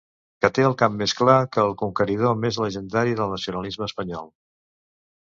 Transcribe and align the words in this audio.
Que 0.43 0.49
té 0.57 0.63
el 0.67 0.71
cap 0.77 0.93
més 1.01 1.13
clar 1.19 1.35
que 1.57 1.61
el 1.71 1.75
conqueridor 1.81 2.33
més 2.45 2.57
llegendari 2.63 3.13
del 3.21 3.29
nacionalisme 3.35 3.87
espanyol. 3.91 4.27